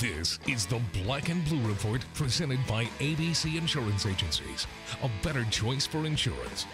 [0.00, 4.66] This is the Black and Blue Report presented by ABC Insurance Agencies.
[5.02, 6.64] A better choice for insurance.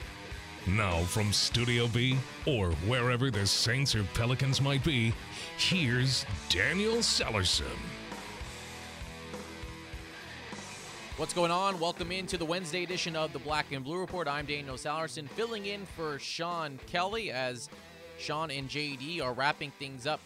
[0.69, 2.17] Now, from Studio B,
[2.47, 5.13] or wherever the Saints or Pelicans might be,
[5.59, 7.65] here's Daniel Sellerson.
[11.17, 11.81] What's going on?
[11.81, 14.29] Welcome into the Wednesday edition of the Black and Blue Report.
[14.29, 17.71] I'm Daniel Sellerson, filling in for Sean Kelly as
[18.19, 20.21] Sean and JD are wrapping things up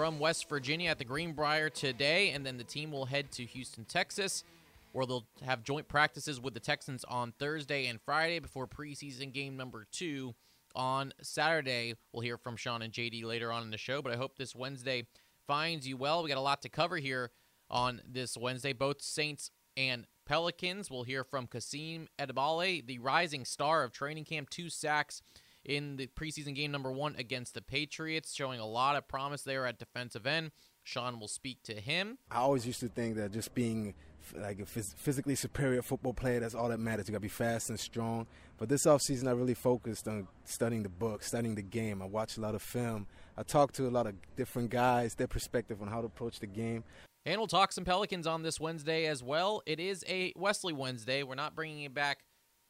[0.00, 3.84] from West Virginia at the Greenbrier today, and then the team will head to Houston,
[3.84, 4.44] Texas,
[4.92, 9.58] where they'll have joint practices with the Texans on Thursday and Friday before preseason game
[9.58, 10.34] number two
[10.74, 11.96] on Saturday.
[12.14, 14.56] We'll hear from Sean and JD later on in the show, but I hope this
[14.56, 15.06] Wednesday
[15.46, 16.22] finds you well.
[16.22, 17.30] We got a lot to cover here
[17.68, 18.72] on this Wednesday.
[18.72, 20.90] Both Saints and Pelicans.
[20.90, 25.20] We'll hear from Kasim Edebali, the rising star of training camp, two sacks
[25.64, 29.66] in the preseason game number one against the Patriots, showing a lot of promise there
[29.66, 30.52] at defensive end.
[30.82, 32.18] Sean will speak to him.
[32.30, 33.94] I always used to think that just being
[34.36, 37.08] like a phys- physically superior football player, that's all that matters.
[37.08, 38.26] You got to be fast and strong.
[38.58, 42.02] But this offseason, I really focused on studying the book, studying the game.
[42.02, 43.06] I watched a lot of film.
[43.36, 46.46] I talked to a lot of different guys, their perspective on how to approach the
[46.46, 46.84] game.
[47.26, 49.62] And we'll talk some Pelicans on this Wednesday as well.
[49.66, 51.22] It is a Wesley Wednesday.
[51.22, 52.18] We're not bringing it back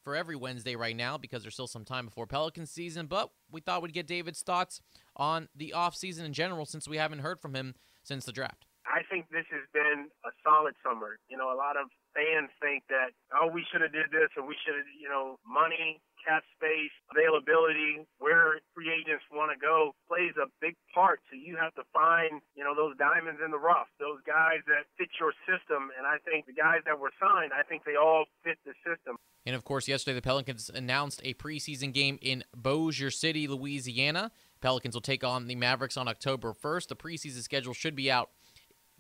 [0.03, 3.61] for every Wednesday right now because there's still some time before Pelican season, but we
[3.61, 4.81] thought we'd get David's thoughts
[5.17, 8.67] on the offseason in general since we haven't heard from him since the draft.
[8.87, 11.19] I think this has been a solid summer.
[11.29, 14.47] You know, a lot of fans think that oh, we should have did this or
[14.47, 19.95] we should have, you know, money, cap space, availability, where free agents want to go
[20.09, 21.21] plays a big part.
[21.31, 24.87] So you have to find, you know, those diamonds in the rough, those guys that
[24.99, 25.91] fit your system.
[25.97, 29.17] And I think the guys that were signed, I think they all fit the system.
[29.47, 34.31] And of course, yesterday the Pelicans announced a preseason game in Bossier City, Louisiana.
[34.61, 36.89] Pelicans will take on the Mavericks on October 1st.
[36.89, 38.31] The preseason schedule should be out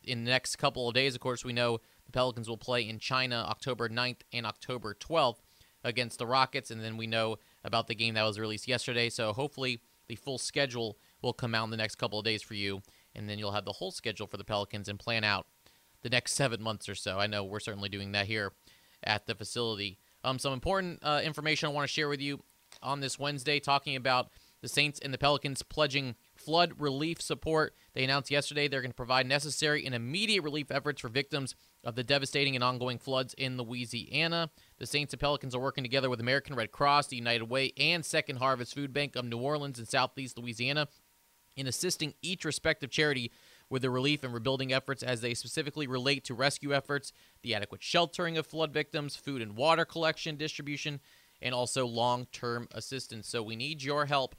[0.02, 1.14] in the next couple of days.
[1.14, 5.40] Of course, we know the Pelicans will play in China October 9th and October 12th
[5.84, 6.70] against the Rockets.
[6.70, 9.08] And then we know about the game that was released yesterday.
[9.10, 12.54] So hopefully the full schedule will come out in the next couple of days for
[12.54, 12.82] you.
[13.14, 15.46] And then you'll have the whole schedule for the Pelicans and plan out
[16.02, 17.18] the next seven months or so.
[17.18, 18.52] I know we're certainly doing that here
[19.02, 19.98] at the facility.
[20.22, 22.40] Um, some important uh, information I want to share with you
[22.82, 24.28] on this Wednesday, talking about
[24.60, 27.74] the Saints and the Pelicans pledging flood relief support.
[27.94, 31.94] They announced yesterday they're going to provide necessary and immediate relief efforts for victims of
[31.94, 34.50] the devastating and ongoing floods in Louisiana.
[34.78, 38.04] The Saints and Pelicans are working together with American Red Cross, the United Way, and
[38.04, 40.88] Second Harvest Food Bank of New Orleans and Southeast Louisiana
[41.56, 43.30] in assisting each respective charity
[43.68, 47.12] with the relief and rebuilding efforts as they specifically relate to rescue efforts,
[47.42, 51.00] the adequate sheltering of flood victims, food and water collection, distribution,
[51.40, 53.28] and also long term assistance.
[53.28, 54.34] So we need your help,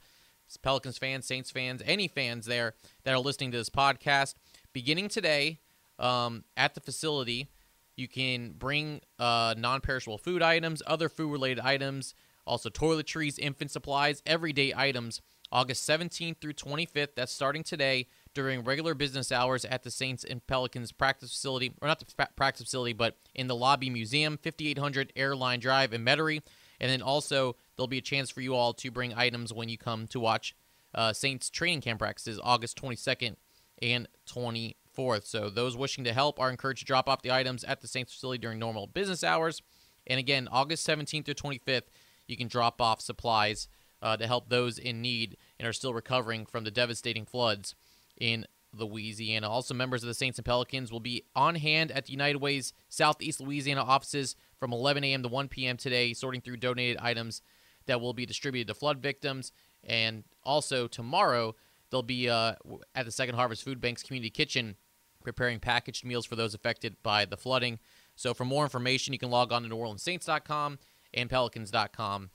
[0.56, 2.74] Pelicans fans, Saints fans, any fans there
[3.04, 4.34] that are listening to this podcast.
[4.72, 5.58] Beginning today
[5.98, 7.48] um, at the facility,
[7.96, 12.14] you can bring uh, non perishable food items, other food related items,
[12.46, 15.20] also toiletries, infant supplies, everyday items.
[15.52, 20.44] August 17th through 25th, that's starting today during regular business hours at the Saints and
[20.46, 25.60] Pelicans practice facility, or not the practice facility, but in the Lobby Museum, 5800 Airline
[25.60, 26.40] Drive in Metairie.
[26.80, 29.76] And then also, there'll be a chance for you all to bring items when you
[29.76, 30.54] come to watch
[30.94, 33.34] uh, Saints training camp practices August 22nd
[33.82, 35.24] and 24th.
[35.24, 38.12] So those wishing to help are encouraged to drop off the items at the Saints
[38.12, 39.62] facility during normal business hours.
[40.06, 41.88] And again, August 17th through 25th,
[42.28, 43.66] you can drop off supplies
[44.00, 47.74] uh, to help those in need and are still recovering from the devastating floods
[48.16, 49.48] in Louisiana.
[49.48, 52.72] Also, members of the Saints and Pelicans will be on hand at the United Way's
[52.88, 55.22] Southeast Louisiana offices from 11 a.m.
[55.24, 55.76] to 1 p.m.
[55.76, 57.42] today, sorting through donated items
[57.86, 59.52] that will be distributed to flood victims.
[59.84, 61.54] And also, tomorrow,
[61.90, 62.54] they'll be uh,
[62.94, 64.76] at the Second Harvest Food Bank's Community Kitchen
[65.24, 67.78] preparing packaged meals for those affected by the flooding.
[68.16, 70.78] So, for more information, you can log on to NewOrleansSaints.com
[71.14, 72.30] and Pelicans.com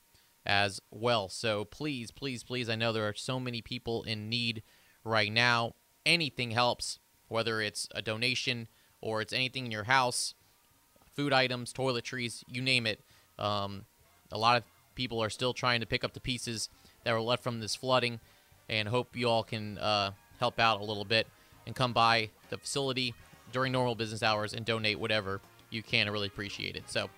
[0.48, 1.28] as well.
[1.30, 4.64] So please, please, please, I know there are so many people in need
[5.04, 5.74] right now.
[6.06, 8.70] Anything helps, whether it's a donation
[9.02, 10.34] or it's anything in your house,
[11.14, 13.04] food items, toiletries, you name it.
[13.38, 13.86] Um,
[14.32, 14.64] a lot of
[14.98, 16.70] people are still trying to pick up the pieces
[17.06, 18.20] that were left from this flooding,
[18.68, 21.28] and hope you all can uh, help out a little bit
[21.66, 23.14] and come by the facility
[23.54, 25.40] during normal business hours and donate whatever
[25.70, 26.08] you can.
[26.08, 26.90] I really appreciate it.
[26.90, 27.10] So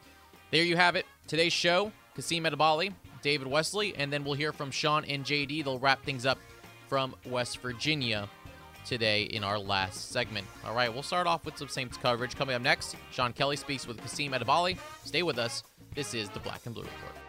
[0.52, 1.06] there you have it.
[1.28, 5.64] Today's show, Kasim Edebali, David Wesley, and then we'll hear from Sean and JD.
[5.64, 6.38] They'll wrap things up
[6.88, 8.30] from West Virginia
[8.86, 10.46] today in our last segment.
[10.66, 12.36] All right, we'll start off with some Saints coverage.
[12.36, 14.78] Coming up next, Sean Kelly speaks with Kasim Edebali.
[15.06, 15.64] Stay with us.
[15.96, 17.29] This is the Black and Blue Report.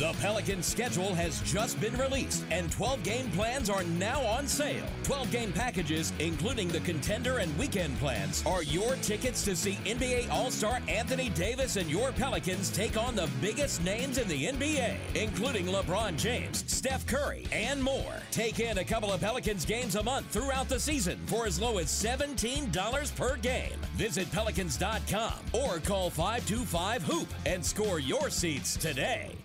[0.00, 4.86] The Pelicans schedule has just been released, and 12 game plans are now on sale.
[5.02, 10.30] 12 game packages, including the contender and weekend plans, are your tickets to see NBA
[10.30, 14.96] All Star Anthony Davis and your Pelicans take on the biggest names in the NBA,
[15.14, 18.14] including LeBron James, Steph Curry, and more.
[18.30, 21.76] Take in a couple of Pelicans games a month throughout the season for as low
[21.76, 23.76] as $17 per game.
[23.96, 29.39] Visit Pelicans.com or call 525 Hoop and score your seats today.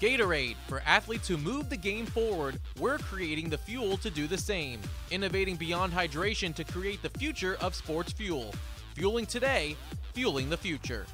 [0.00, 0.56] Gatorade.
[0.66, 4.80] For athletes who move the game forward, we're creating the fuel to do the same.
[5.10, 8.54] Innovating beyond hydration to create the future of sports fuel.
[8.94, 9.76] Fueling today,
[10.14, 11.06] fueling the future.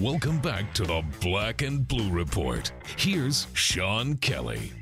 [0.00, 2.72] Welcome back to the Black and Blue Report.
[2.96, 4.72] Here's Sean Kelly.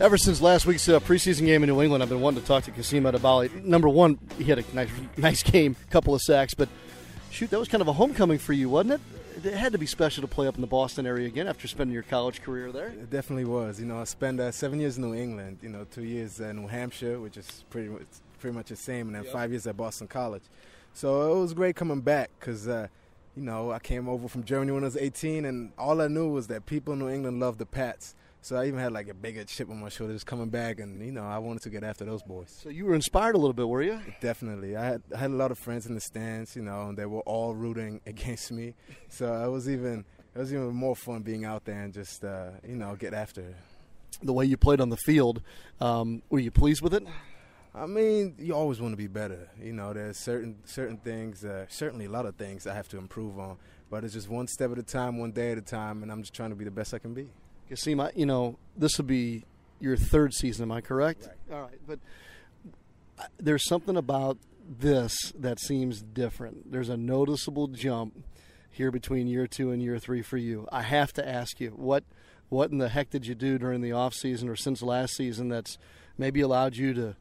[0.00, 2.64] Ever since last week's uh, preseason game in New England, I've been wanting to talk
[2.64, 3.62] to Kasim Edebali.
[3.62, 4.88] Number one, he had a nice,
[5.18, 6.70] nice game, couple of sacks, but
[7.30, 9.46] shoot, that was kind of a homecoming for you, wasn't it?
[9.46, 11.94] It had to be special to play up in the Boston area again after spending
[11.94, 12.88] your college career there.
[12.88, 13.80] It definitely was.
[13.80, 15.58] You know, I spent uh, seven years in New England.
[15.62, 18.02] You know, two years in New Hampshire, which is pretty much,
[18.38, 19.32] pretty much the same, and then yep.
[19.32, 20.42] five years at Boston College.
[20.92, 22.68] So it was great coming back because.
[22.68, 22.88] Uh,
[23.36, 26.28] you know, I came over from Germany when I was 18, and all I knew
[26.28, 28.14] was that people in New England loved the Pats.
[28.42, 31.04] So I even had like a bigger chip on my shoulder just coming back, and
[31.04, 32.58] you know I wanted to get after those boys.
[32.62, 34.00] So you were inspired a little bit, were you?
[34.20, 34.76] Definitely.
[34.76, 37.06] I had I had a lot of friends in the stands, you know, and they
[37.06, 38.74] were all rooting against me.
[39.08, 40.04] So it was even
[40.34, 43.42] it was even more fun being out there and just uh, you know get after
[43.42, 43.56] it.
[44.22, 45.42] The way you played on the field,
[45.80, 47.06] um, were you pleased with it?
[47.74, 49.48] I mean, you always want to be better.
[49.62, 52.98] You know, there's certain certain things, uh, certainly a lot of things I have to
[52.98, 53.58] improve on.
[53.90, 56.22] But it's just one step at a time, one day at a time, and I'm
[56.22, 57.28] just trying to be the best I can be.
[57.70, 59.44] Kasim, you know, this will be
[59.78, 60.64] your third season.
[60.64, 61.28] Am I correct?
[61.48, 61.56] Right.
[61.56, 62.00] All right, but
[63.18, 64.38] uh, there's something about
[64.68, 66.70] this that seems different.
[66.70, 68.24] There's a noticeable jump
[68.70, 70.68] here between year two and year three for you.
[70.70, 72.04] I have to ask you what
[72.48, 75.48] what in the heck did you do during the off season or since last season
[75.48, 75.78] that's
[76.18, 77.14] maybe allowed you to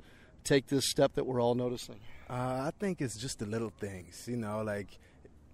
[0.43, 1.99] take this step that we're all noticing?
[2.27, 4.27] Uh, I think it's just the little things.
[4.27, 4.97] You know, like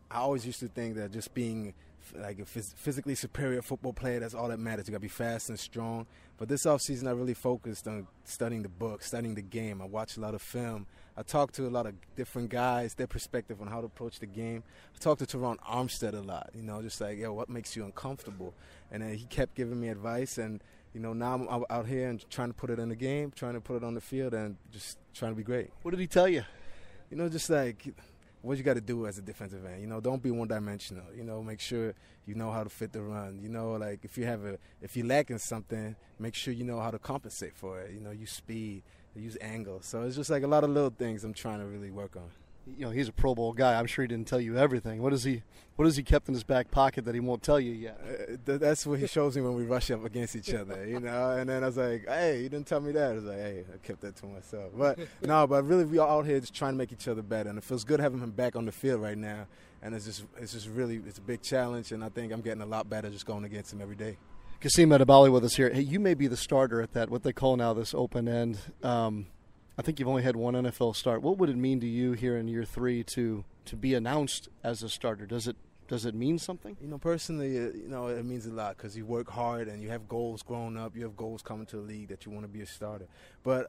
[0.09, 1.73] I always used to think that just being
[2.13, 4.19] like a phys- physically superior football player.
[4.19, 4.87] That's all that matters.
[4.87, 6.05] You got to be fast and strong.
[6.37, 9.81] But this offseason, I really focused on studying the book, studying the game.
[9.81, 10.87] I watched a lot of film.
[11.17, 14.25] I talked to a lot of different guys, their perspective on how to approach the
[14.25, 14.63] game.
[14.93, 17.85] I talked to Terron Armstead a lot, you know, just like, yo, what makes you
[17.85, 18.53] uncomfortable?
[18.91, 20.37] And then he kept giving me advice.
[20.37, 20.61] And,
[20.93, 23.53] you know, now I'm out here and trying to put it in the game, trying
[23.53, 25.71] to put it on the field, and just trying to be great.
[25.83, 26.43] What did he tell you?
[27.09, 27.87] You know, just like
[28.45, 29.81] what you got to do as a defensive end.
[29.81, 31.05] You know, don't be one dimensional.
[31.15, 31.93] You know, make sure
[32.25, 33.39] you know how to fit the run.
[33.41, 36.79] You know, like if you have a if you're lacking something, make sure you know
[36.79, 37.91] how to compensate for it.
[37.93, 38.83] You know, use speed,
[39.15, 39.79] use angle.
[39.81, 42.29] So it's just like a lot of little things I'm trying to really work on
[42.67, 43.77] you know he's a Pro Bowl guy.
[43.77, 45.01] I'm sure he didn't tell you everything.
[45.01, 45.43] What is he?
[45.75, 47.99] What has he kept in his back pocket that he won't tell you yet?
[48.47, 51.31] Uh, that's what he shows me when we rush up against each other, you know.
[51.31, 53.63] And then I was like, "Hey, you didn't tell me that." I was like, "Hey,
[53.73, 56.73] I kept that to myself." But no, but really, we are out here just trying
[56.73, 59.01] to make each other better, and it feels good having him back on the field
[59.01, 59.47] right now.
[59.81, 62.61] And it's just, it's just really, it's a big challenge, and I think I'm getting
[62.61, 64.17] a lot better just going against him every day.
[64.59, 65.69] Kasim Edebali with us here.
[65.69, 68.57] Hey, you may be the starter at that what they call now this open end.
[68.81, 69.27] Um,
[69.77, 71.21] I think you've only had one NFL start.
[71.21, 74.83] What would it mean to you here in year three to to be announced as
[74.83, 75.25] a starter?
[75.25, 76.77] Does it does it mean something?
[76.81, 79.83] You know, personally, uh, you know, it means a lot because you work hard and
[79.83, 80.95] you have goals growing up.
[80.95, 83.07] You have goals coming to the league that you want to be a starter.
[83.43, 83.67] But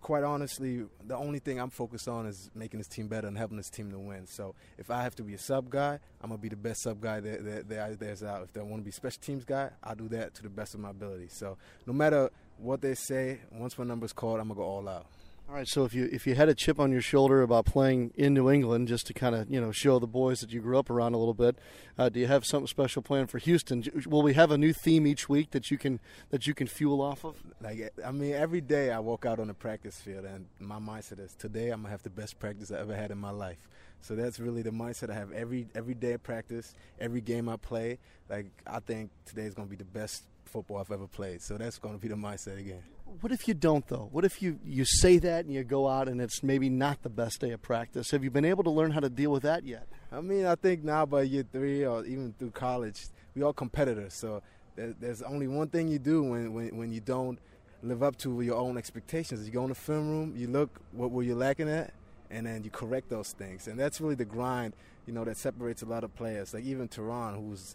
[0.00, 3.56] quite honestly, the only thing I'm focused on is making this team better and helping
[3.56, 4.26] this team to win.
[4.26, 7.00] So if I have to be a sub guy, I'm gonna be the best sub
[7.00, 8.44] guy that, that, that there's out.
[8.44, 10.80] If I want to be special teams guy, I'll do that to the best of
[10.80, 11.28] my ability.
[11.30, 15.06] So no matter what they say, once my number's called, I'm gonna go all out.
[15.48, 18.12] All right, so if you if you had a chip on your shoulder about playing
[18.16, 20.78] in New England, just to kind of you know show the boys that you grew
[20.78, 21.56] up around a little bit,
[21.96, 23.82] uh, do you have something special planned for Houston?
[24.06, 27.00] Will we have a new theme each week that you can that you can fuel
[27.00, 27.36] off of?
[27.62, 31.18] Like I mean, every day I walk out on the practice field, and my mindset
[31.18, 33.70] is today I'm gonna have the best practice I ever had in my life.
[34.02, 37.56] So that's really the mindset I have every every day of practice, every game I
[37.56, 37.96] play.
[38.28, 41.40] Like I think today is gonna be the best football I've ever played.
[41.40, 42.82] So that's gonna be the mindset again.
[43.20, 44.08] What if you don't, though?
[44.12, 47.08] What if you, you say that and you go out and it's maybe not the
[47.08, 48.10] best day of practice?
[48.12, 49.88] Have you been able to learn how to deal with that yet?
[50.12, 54.14] I mean, I think now by year three or even through college, we all competitors.
[54.14, 54.42] So
[54.76, 57.38] there's only one thing you do when, when, when you don't
[57.82, 59.44] live up to your own expectations.
[59.46, 61.92] You go in the film room, you look what were you lacking at,
[62.30, 63.66] and then you correct those things.
[63.66, 64.74] And that's really the grind,
[65.06, 66.54] you know, that separates a lot of players.
[66.54, 67.74] Like even Terron, who's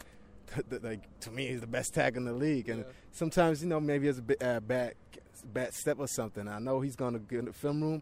[0.82, 2.70] like to me he's the best tag in the league.
[2.70, 2.92] And yeah.
[3.12, 4.94] sometimes you know maybe it's a bit, uh, bad
[5.54, 6.48] bad step or something.
[6.48, 8.02] I know he's going to get in the film room,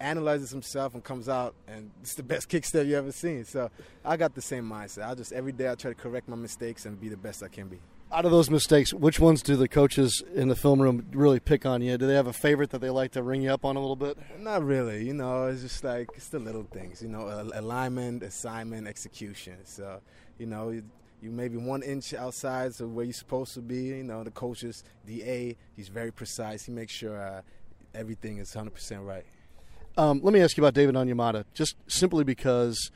[0.00, 3.44] analyzes himself, and comes out, and it's the best kick step you ever seen.
[3.44, 3.70] So
[4.04, 5.08] I got the same mindset.
[5.08, 7.48] I just every day I try to correct my mistakes and be the best I
[7.48, 7.78] can be.
[8.12, 11.66] Out of those mistakes, which ones do the coaches in the film room really pick
[11.66, 11.98] on you?
[11.98, 13.96] Do they have a favorite that they like to ring you up on a little
[13.96, 14.16] bit?
[14.38, 15.04] Not really.
[15.04, 17.02] You know, it's just like it's the little things.
[17.02, 19.56] You know, alignment, assignment, execution.
[19.64, 20.00] So,
[20.38, 20.80] you know,
[21.24, 23.84] you maybe one inch outside of where you're supposed to be.
[23.84, 26.64] You know, the coaches, DA, he's very precise.
[26.64, 27.40] He makes sure uh,
[27.94, 29.24] everything is 100% right.
[29.96, 32.90] Um, let me ask you about David Onyemata, just simply because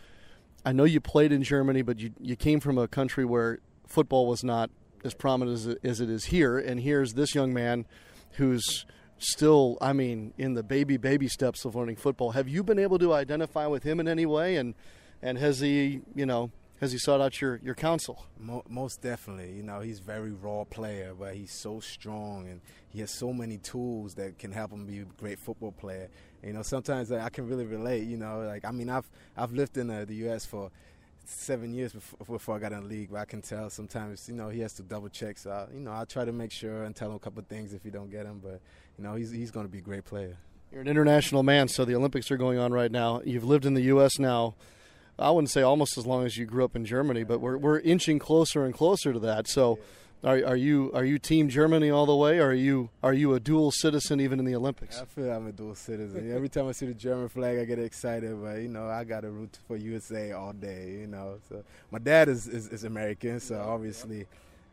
[0.65, 4.27] I know you played in Germany, but you, you came from a country where football
[4.27, 4.71] was not
[5.05, 6.59] as prominent as it, as it is here.
[6.59, 7.87] And here's this young man
[8.33, 8.85] who's
[9.19, 12.33] still, I mean, in the baby, baby steps of learning football.
[12.33, 14.57] Have you been able to identify with him in any way?
[14.57, 14.75] And,
[15.23, 18.25] and has he, you know, has he sought out your, your counsel?
[18.69, 19.53] Most definitely.
[19.53, 23.59] You know, he's very raw player, but he's so strong and he has so many
[23.59, 26.09] tools that can help him be a great football player.
[26.43, 28.05] You know, sometimes I can really relate.
[28.05, 30.47] You know, like I mean, I've I've lived in uh, the U.S.
[30.47, 30.71] for
[31.25, 34.35] seven years before, before, I got in the league, but I can tell sometimes you
[34.35, 35.39] know he has to double check.
[35.39, 37.49] So I, you know, I try to make sure and tell him a couple of
[37.49, 38.41] things if you don't get him.
[38.43, 38.61] But
[38.97, 40.37] you know, he's he's going to be a great player.
[40.71, 43.23] You're an international man, so the Olympics are going on right now.
[43.25, 44.19] You've lived in the U.S.
[44.19, 44.55] now
[45.19, 47.81] I wouldn't say almost as long as you grew up in Germany, but we're we're
[47.81, 49.49] inching closer and closer to that.
[49.49, 49.79] So,
[50.23, 53.35] are, are you are you Team Germany all the way, or are you are you
[53.35, 55.01] a dual citizen even in the Olympics?
[55.01, 56.33] I feel I'm a dual citizen.
[56.33, 58.41] Every time I see the German flag, I get excited.
[58.41, 60.99] But you know, I got to root for USA all day.
[61.01, 64.27] You know, so my dad is is, is American, so obviously,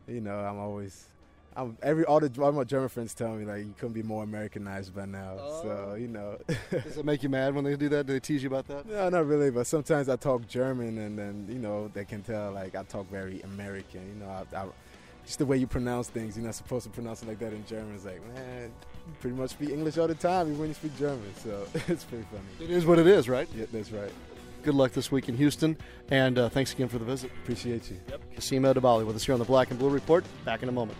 [0.06, 1.08] you know, I'm always
[1.56, 4.22] I'm, every all the all my German friends tell me like you couldn't be more
[4.22, 5.36] Americanized by now.
[5.40, 5.62] Oh.
[5.62, 6.38] So you know.
[6.70, 8.06] Does it make you mad when they do that?
[8.06, 8.86] Do they tease you about that?
[8.86, 9.50] No, not really.
[9.50, 13.10] But sometimes I talk German, and then you know they can tell like I talk
[13.10, 14.06] very American.
[14.06, 14.66] You know, I, I,
[15.24, 16.36] just the way you pronounce things.
[16.36, 17.94] You're not supposed to pronounce it like that in German.
[17.94, 18.70] It's like man,
[19.06, 21.32] you pretty much speak English all the time even when you speak German.
[21.42, 22.44] So it's pretty funny.
[22.60, 23.48] It is what it is, right?
[23.56, 24.12] Yeah, that's right.
[24.62, 25.78] Good luck this week in Houston,
[26.10, 27.30] and uh, thanks again for the visit.
[27.42, 27.98] Appreciate you.
[28.10, 28.20] Yep.
[28.34, 30.24] Kasim Edebali with us here on the Black and Blue Report.
[30.44, 30.98] Back in a moment.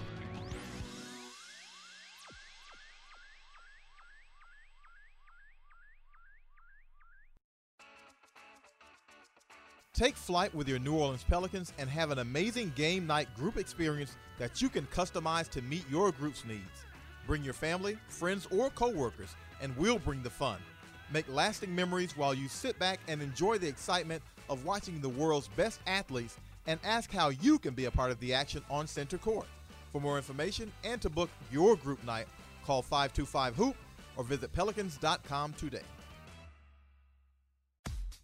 [9.97, 14.15] Take flight with your New Orleans Pelicans and have an amazing game night group experience
[14.39, 16.85] that you can customize to meet your group's needs.
[17.27, 20.59] Bring your family, friends, or coworkers, and we'll bring the fun.
[21.11, 25.49] Make lasting memories while you sit back and enjoy the excitement of watching the world's
[25.49, 26.37] best athletes
[26.67, 29.47] and ask how you can be a part of the action on center court.
[29.93, 32.27] For more information and to book your group night,
[32.67, 33.77] call 525 Hoop
[34.19, 35.81] or visit pelicans.com today.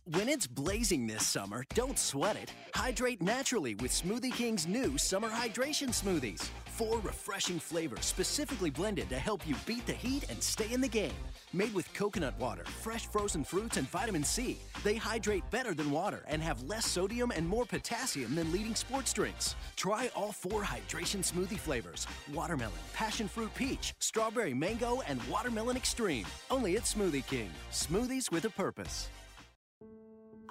[0.06, 2.52] When it's blazing this summer, don't sweat it.
[2.74, 6.48] Hydrate naturally with Smoothie King's new summer hydration smoothies.
[6.66, 10.88] Four refreshing flavors specifically blended to help you beat the heat and stay in the
[10.88, 11.12] game.
[11.52, 16.24] Made with coconut water, fresh frozen fruits, and vitamin C, they hydrate better than water
[16.26, 19.54] and have less sodium and more potassium than leading sports drinks.
[19.76, 26.26] Try all four hydration smoothie flavors watermelon, passion fruit peach, strawberry mango, and watermelon extreme.
[26.50, 27.50] Only at Smoothie King.
[27.70, 29.08] Smoothies with a purpose.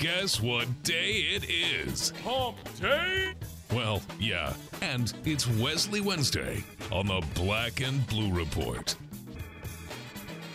[0.00, 2.14] Guess what day it is?
[2.24, 3.34] Hump day!
[3.70, 8.96] Well, yeah, and it's Wesley Wednesday on the Black and Blue Report.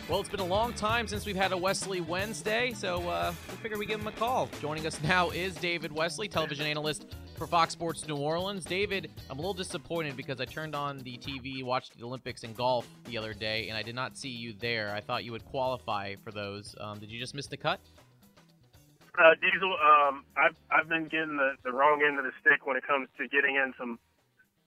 [0.09, 3.57] Well, it's been a long time since we've had a Wesley Wednesday, so uh, we
[3.57, 4.49] figured we give him a call.
[4.61, 7.05] Joining us now is David Wesley, television analyst
[7.37, 8.65] for Fox Sports New Orleans.
[8.65, 12.57] David, I'm a little disappointed because I turned on the TV, watched the Olympics and
[12.57, 14.91] golf the other day, and I did not see you there.
[14.95, 16.75] I thought you would qualify for those.
[16.79, 17.79] Um, did you just miss the cut?
[19.15, 22.75] Uh, Diesel, um, I've I've been getting the, the wrong end of the stick when
[22.75, 23.99] it comes to getting in some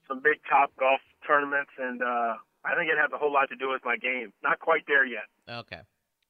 [0.07, 2.33] some big top golf tournaments, and uh,
[2.65, 4.33] I think it has a whole lot to do with my game.
[4.43, 5.29] Not quite there yet.
[5.47, 5.81] Okay.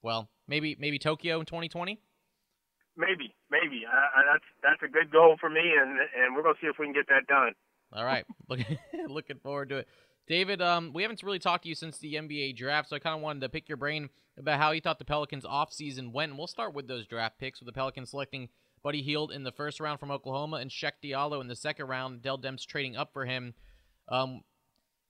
[0.02, 2.00] Well, maybe maybe Tokyo in 2020.
[2.98, 3.84] Maybe, maybe.
[3.88, 6.94] That's that's a good goal for me, and and we're gonna see if we can
[6.94, 7.54] get that done.
[7.94, 9.88] All right, looking looking forward to it.
[10.30, 13.16] David, um, we haven't really talked to you since the NBA draft, so I kind
[13.16, 16.32] of wanted to pick your brain about how you thought the Pelicans' offseason went.
[16.32, 18.48] And we'll start with those draft picks, with the Pelicans selecting
[18.84, 22.22] Buddy Hield in the first round from Oklahoma and Cheick Diallo in the second round.
[22.22, 23.56] Dell Demps trading up for him.
[24.08, 24.44] Um,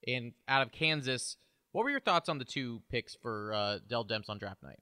[0.04, 1.38] in out of Kansas.
[1.72, 4.80] What were your thoughts on the two picks for uh, Dell Demps on draft night?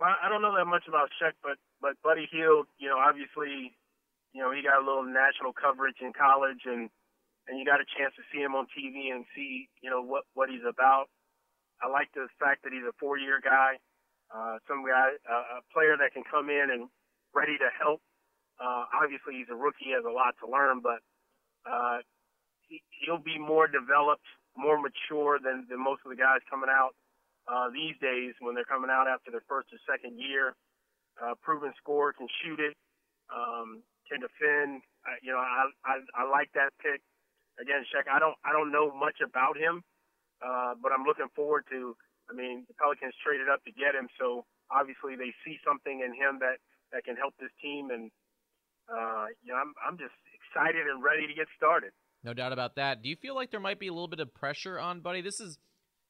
[0.00, 3.76] Well, I don't know that much about Cheick, but but Buddy Hield, you know, obviously,
[4.32, 6.88] you know, he got a little national coverage in college, and
[7.48, 10.24] and you got a chance to see him on TV and see, you know, what
[10.34, 11.08] what he's about.
[11.80, 13.78] I like the fact that he's a four-year guy,
[14.34, 16.90] uh, some guy, uh, a player that can come in and
[17.34, 18.02] ready to help.
[18.58, 20.98] Uh, obviously, he's a rookie, has a lot to learn, but
[21.62, 22.02] uh,
[22.66, 24.26] he, he'll be more developed,
[24.58, 26.98] more mature than, than most of the guys coming out
[27.46, 30.54] uh, these days when they're coming out after their first or second year.
[31.18, 32.74] Uh, proven score, can shoot it,
[33.34, 34.82] um, can defend.
[35.02, 37.02] Uh, you know, I, I I like that pick.
[37.60, 39.82] Again, Cheick, I don't I don't know much about him,
[40.42, 41.96] uh, but I'm looking forward to.
[42.30, 46.12] I mean, the Pelicans traded up to get him, so obviously they see something in
[46.12, 46.60] him that
[46.92, 48.10] that can help this team, and
[48.88, 51.90] uh, you know, I'm I'm just excited and ready to get started.
[52.24, 53.02] No doubt about that.
[53.02, 55.20] Do you feel like there might be a little bit of pressure on Buddy?
[55.20, 55.58] This is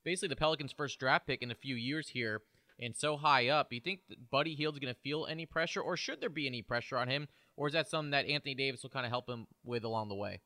[0.05, 2.43] basically the Pelicans' first draft pick in a few years here,
[2.81, 3.71] and so high up.
[3.71, 4.01] Do you think
[4.31, 7.29] Buddy Hield's going to feel any pressure, or should there be any pressure on him,
[7.57, 10.15] or is that something that Anthony Davis will kind of help him with along the
[10.15, 10.41] way?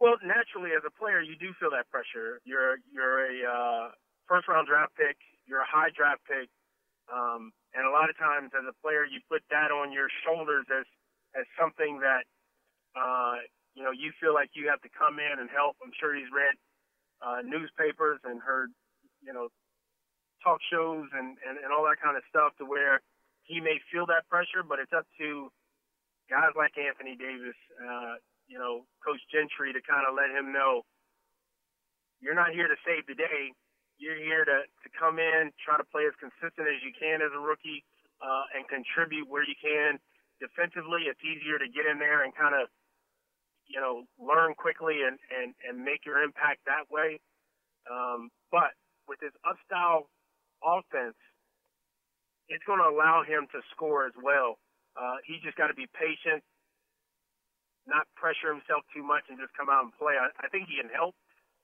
[0.00, 2.40] Well, naturally, as a player, you do feel that pressure.
[2.44, 3.86] You're you're a uh,
[4.28, 5.16] first round draft pick.
[5.46, 6.50] You're a high draft pick,
[7.12, 10.66] um, and a lot of times, as a player, you put that on your shoulders
[10.68, 10.86] as
[11.38, 12.24] as something that
[12.96, 13.42] uh,
[13.74, 15.76] you know, you feel like you have to come in and help.
[15.82, 16.54] I'm sure he's read
[17.22, 18.70] uh, newspapers and heard,
[19.22, 19.50] you know,
[20.42, 23.02] talk shows and, and, and all that kind of stuff to where
[23.42, 25.50] he may feel that pressure, but it's up to
[26.30, 30.82] guys like Anthony Davis, uh, you know, Coach Gentry to kind of let him know
[32.20, 33.52] you're not here to save the day.
[34.00, 37.30] You're here to, to come in, try to play as consistent as you can as
[37.36, 37.84] a rookie,
[38.24, 40.00] uh, and contribute where you can.
[40.40, 42.66] Defensively, it's easier to get in there and kind of
[43.68, 47.20] you know, learn quickly and, and, and make your impact that way.
[47.88, 48.76] Um, but
[49.08, 50.08] with his upstyle
[50.64, 51.16] offense,
[52.48, 54.60] it's going to allow him to score as well.
[54.96, 56.44] Uh, he just got to be patient,
[57.86, 60.16] not pressure himself too much, and just come out and play.
[60.16, 61.14] I, I think he can help.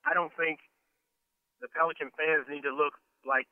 [0.04, 0.60] I don't think
[1.60, 3.44] the Pelican fans need to look like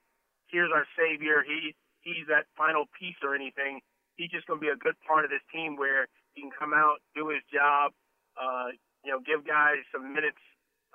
[0.48, 1.44] here's our savior.
[1.44, 3.80] He he's that final piece or anything.
[4.16, 6.74] He's just going to be a good part of this team where he can come
[6.74, 7.92] out, do his job,
[8.34, 10.40] uh, you know, give guys some minutes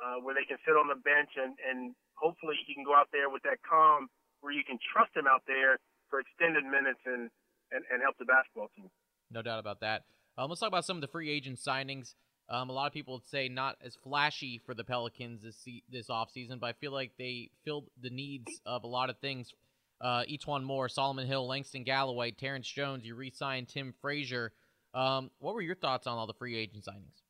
[0.01, 3.07] uh, where they can sit on the bench and, and hopefully he can go out
[3.15, 5.79] there with that calm where you can trust him out there
[6.11, 7.31] for extended minutes and,
[7.71, 8.91] and, and help the basketball team.
[9.31, 10.03] No doubt about that.
[10.37, 12.15] Um, let's talk about some of the free agent signings.
[12.49, 16.09] Um, a lot of people would say not as flashy for the Pelicans this this
[16.09, 19.53] offseason, but I feel like they filled the needs of a lot of things.
[20.01, 23.05] Uh, one more Solomon Hill, Langston Galloway, Terrence Jones.
[23.05, 24.51] You re signed Tim Frazier.
[24.93, 27.23] Um, what were your thoughts on all the free agent signings?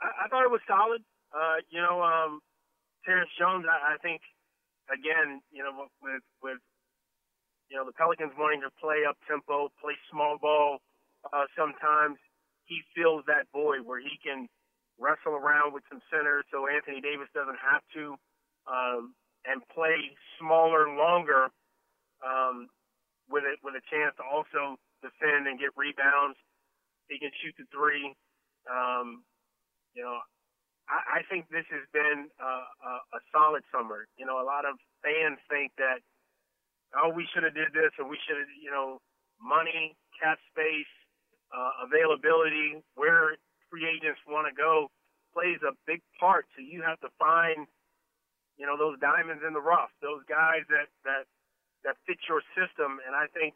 [0.00, 1.02] I, I thought it was solid.
[1.34, 2.40] Uh, you know, um,
[3.04, 4.20] Terrence Jones, I, I think,
[4.88, 6.58] again, you know, with with
[7.68, 10.78] you know the Pelicans wanting to play up tempo, play small ball.
[11.28, 12.16] Uh, sometimes
[12.64, 14.48] he fills that void where he can
[14.98, 18.16] wrestle around with some centers, so Anthony Davis doesn't have to,
[18.68, 19.14] um,
[19.48, 21.48] and play smaller, longer,
[22.20, 22.68] um,
[23.28, 26.36] with it with a chance to also defend and get rebounds.
[27.08, 28.12] He can shoot the three.
[28.68, 29.24] Um,
[29.96, 30.20] you know,
[30.90, 32.52] I, I think this has been a,
[32.84, 34.04] a, a solid summer.
[34.20, 36.04] You know, a lot of fans think that,
[36.92, 39.00] oh, we should have did this or we should have, you know,
[39.40, 40.92] money, cap space,
[41.54, 43.36] uh, availability, where
[43.70, 44.90] free agents want to go
[45.34, 46.46] plays a big part.
[46.56, 47.66] So you have to find,
[48.58, 51.24] you know, those diamonds in the rough, those guys that that
[51.84, 52.98] that fit your system.
[53.06, 53.54] And I think,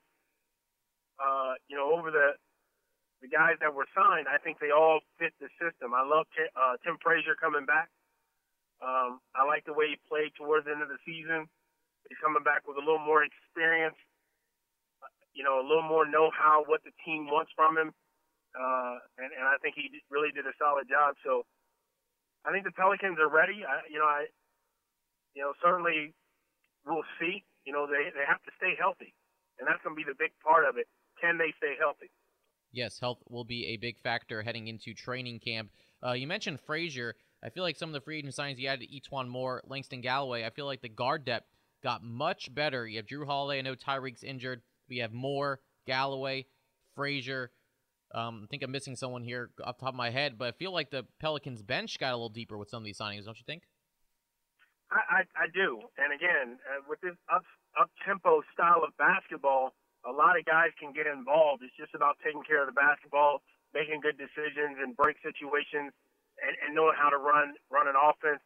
[1.19, 2.39] uh, you know, over the
[3.23, 5.97] the guys that were signed, I think they all fit the system.
[5.97, 7.89] I love Tim, uh, Tim Frazier coming back.
[8.85, 11.49] Um, I like the way he played towards the end of the season.
[12.09, 13.97] He's coming back with a little more experience,
[15.35, 17.91] you know, a little more know-how what the team wants from him,
[18.55, 21.19] uh, and, and I think he really did a solid job.
[21.27, 21.43] So
[22.47, 23.67] I think the Pelicans are ready.
[23.67, 24.31] I, you know, I,
[25.35, 26.15] you know, certainly
[26.87, 27.43] we'll see.
[27.67, 29.15] You know, they they have to stay healthy,
[29.59, 30.87] and that's going to be the big part of it.
[31.21, 32.11] Can they stay healthy?
[32.71, 35.71] Yes, health will be a big factor heading into training camp.
[36.05, 37.15] Uh, you mentioned Frazier.
[37.43, 40.45] I feel like some of the free agent signings you added E'Twaun Moore, Langston Galloway.
[40.45, 41.47] I feel like the guard depth
[41.83, 42.87] got much better.
[42.87, 43.59] You have Jrue Holiday.
[43.59, 44.63] I know Tyreke's injured.
[44.89, 46.47] We have Moore, Galloway,
[46.95, 47.51] Frazier.
[48.15, 50.53] Um, I think I'm missing someone here off the top of my head, but I
[50.53, 53.37] feel like the Pelicans bench got a little deeper with some of these signings, don't
[53.37, 53.65] you think?
[54.93, 55.83] I, I, I do.
[55.99, 57.43] And again, uh, with this up
[57.75, 59.75] up tempo style of basketball,
[60.07, 61.67] a lot of guys can get involved.
[61.67, 63.43] It's just about taking care of the basketball,
[63.75, 65.91] making good decisions and break situations,
[66.39, 68.39] and, and knowing how to run run an offense.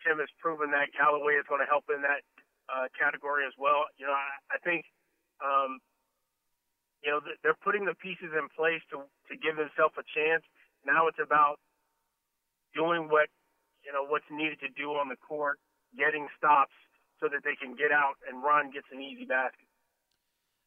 [0.00, 2.24] Tim has proven that Galloway is going to help in that
[2.72, 3.84] uh, category as well.
[4.00, 4.88] You know, I, I think,
[5.40, 5.80] um,
[7.04, 10.44] you know, they're putting the pieces in place to to give themselves a chance.
[10.84, 11.56] Now it's about
[12.74, 13.28] doing what
[13.84, 15.58] you know what's needed to do on the court,
[15.96, 16.76] getting stops
[17.20, 19.68] so that they can get out and run, get some easy baskets.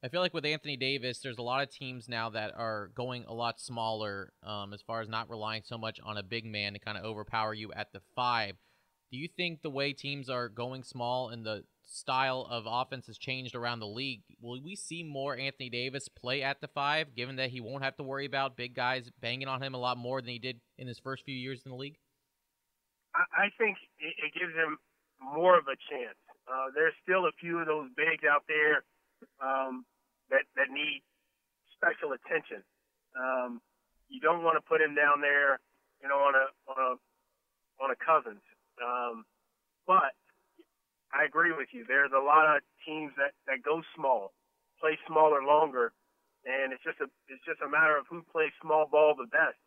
[0.04, 3.24] I feel like with Anthony Davis, there's a lot of teams now that are going
[3.26, 6.74] a lot smaller um, as far as not relying so much on a big man
[6.74, 8.56] to kind of overpower you at the five.
[9.12, 13.18] Do you think the way teams are going small and the style of offense has
[13.18, 14.24] changed around the league?
[14.42, 17.96] Will we see more Anthony Davis play at the five, given that he won't have
[17.98, 20.88] to worry about big guys banging on him a lot more than he did in
[20.88, 21.98] his first few years in the league?
[23.16, 24.78] I think it gives him
[25.22, 26.18] more of a chance.
[26.50, 28.84] Uh, there's still a few of those bigs out there
[29.40, 29.86] um,
[30.30, 31.04] that that need
[31.78, 32.64] special attention.
[33.16, 33.62] Um,
[34.10, 35.60] you don't want to put him down there,
[36.02, 36.92] you know, on a on a
[37.84, 38.44] on a Cousins.
[38.82, 39.26] Um,
[39.88, 40.18] but
[41.14, 41.86] I agree with you.
[41.88, 44.34] There's a lot of teams that that go small,
[44.82, 45.94] play smaller longer,
[46.44, 49.60] and it's just a it's just a matter of who plays small ball the best.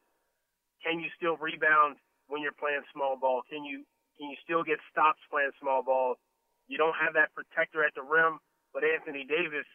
[0.82, 3.46] Can you still rebound when you're playing small ball?
[3.48, 3.86] Can you
[4.18, 6.18] can you still get stops playing small ball?
[6.66, 8.42] You don't have that protector at the rim,
[8.74, 9.66] but Anthony Davis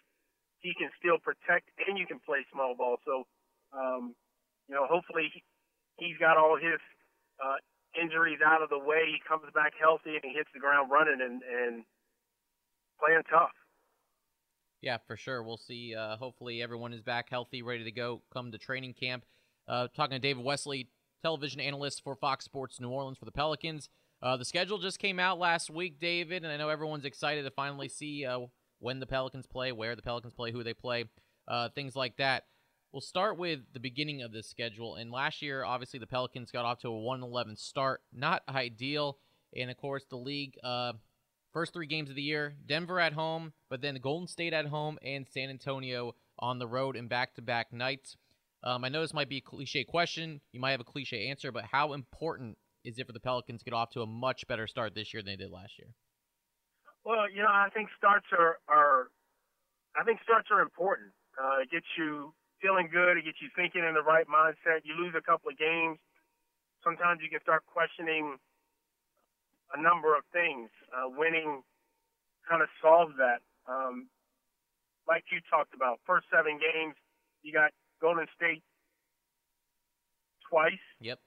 [0.62, 2.98] he can still protect and you can play small ball.
[3.04, 3.26] So,
[3.74, 4.14] um,
[4.70, 5.34] you know, hopefully
[5.98, 6.78] he's got all his
[7.42, 7.58] uh,
[8.00, 9.08] injuries out of the way.
[9.08, 11.84] He comes back healthy and he hits the ground running and, and
[13.00, 13.52] playing tough.
[14.82, 15.44] Yeah, for sure.
[15.44, 15.96] We'll see.
[15.96, 19.26] Uh, hopefully everyone is back healthy, ready to go come to training camp.
[19.68, 20.90] Uh, talking to David Wesley,
[21.22, 23.90] television analyst for Fox Sports New Orleans for the Pelicans.
[24.22, 27.52] Uh, the schedule just came out last week, David, and I know everyone's excited to
[27.52, 28.40] finally see uh,
[28.80, 31.06] when the Pelicans play, where the Pelicans play, who they play,
[31.48, 32.46] uh, things like that.
[32.92, 34.96] We'll start with the beginning of this schedule.
[34.96, 38.02] And last year, obviously, the Pelicans got off to a 1 11 start.
[38.12, 39.18] Not ideal.
[39.56, 40.94] And of course, the league, uh,
[41.54, 44.98] first three games of the year Denver at home, but then Golden State at home
[45.04, 48.18] and San Antonio on the road in back to back nights.
[48.64, 50.42] Um, I know this might be a cliche question.
[50.52, 53.66] You might have a cliche answer, but how important is it for the Pelicans to
[53.66, 55.88] get off to a much better start this year than they did last year?
[57.04, 59.10] Well, you know, I think starts are are
[59.96, 61.12] I think starts are important.
[61.42, 63.18] Uh, it gets you feeling good.
[63.18, 64.86] It gets you thinking in the right mindset.
[64.86, 65.98] You lose a couple of games,
[66.84, 68.38] sometimes you can start questioning
[69.74, 70.70] a number of things.
[70.92, 71.62] Uh, winning
[72.50, 73.42] kind of solves that.
[73.70, 74.10] Um,
[75.08, 76.96] like you talked about, first seven games,
[77.42, 77.72] you got
[78.02, 78.62] Golden State
[80.50, 80.86] twice.
[81.00, 81.18] Yep.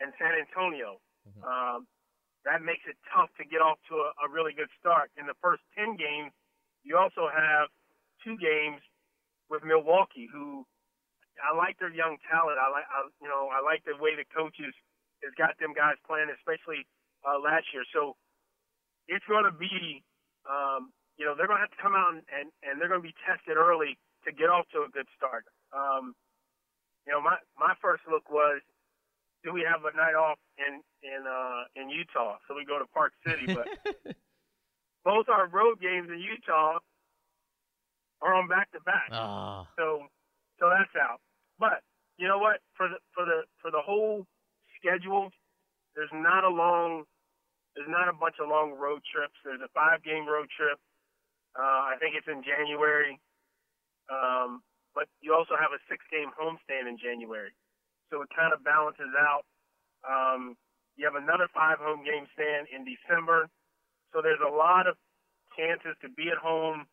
[0.00, 0.98] And San Antonio.
[1.22, 1.44] Mm-hmm.
[1.46, 1.86] Um,
[2.44, 5.14] that makes it tough to get off to a, a really good start.
[5.14, 6.34] In the first 10 games,
[6.82, 7.70] you also have
[8.24, 8.82] two games
[9.46, 10.66] with Milwaukee, who
[11.40, 12.58] I like their young talent.
[12.60, 14.74] I like, I, you know, I like the way the coaches
[15.24, 16.84] has got them guys playing, especially
[17.24, 17.86] uh, last year.
[17.94, 18.16] So
[19.08, 20.04] it's going to be,
[20.44, 23.00] um, you know, they're going to have to come out and, and, and they're going
[23.02, 25.46] to be tested early to get off to a good start.
[25.72, 26.14] Um,
[27.06, 28.60] you know, my my first look was
[29.42, 32.38] do we have a night off in in uh, in Utah?
[32.46, 33.66] So we go to Park City, but
[35.04, 36.78] both our road games in Utah
[38.20, 39.08] are on back to back.
[39.76, 40.06] So
[40.62, 41.18] so that's out.
[41.58, 41.82] But
[42.22, 42.62] you know what?
[42.78, 44.22] For the for the for the whole
[44.78, 45.34] schedule,
[45.98, 47.02] there's not a long
[47.74, 49.34] there's not a bunch of long road trips.
[49.42, 50.78] There's a five game road trip.
[51.58, 53.18] Uh, I think it's in January.
[54.06, 54.62] Um,
[54.94, 57.50] but you also have a six game homestand in January
[58.12, 59.48] so it kind of balances out.
[60.04, 60.54] Um,
[61.00, 63.48] you have another five home game stand in December,
[64.12, 65.00] so there's a lot of
[65.56, 66.84] chances to be at home,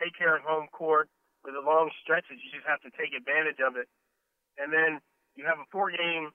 [0.00, 1.12] take care of home court
[1.46, 2.42] with the long stretches.
[2.42, 3.86] You just have to take advantage of it.
[4.58, 5.00] and then
[5.36, 6.32] you have a four-game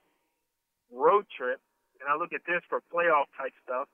[0.93, 1.60] road trip.
[2.00, 3.89] And I look at this for playoff type stuff.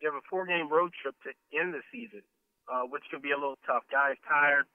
[0.00, 2.22] You have a four-game road trip to end the season,
[2.70, 3.82] uh, which can be a little tough.
[3.90, 4.66] Guys tired,